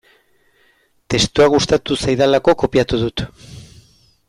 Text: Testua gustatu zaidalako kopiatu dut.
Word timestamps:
Testua 1.13 1.47
gustatu 1.57 1.99
zaidalako 2.07 2.57
kopiatu 2.65 3.03
dut. 3.05 3.27